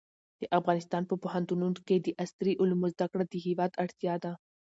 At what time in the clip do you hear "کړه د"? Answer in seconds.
3.11-3.33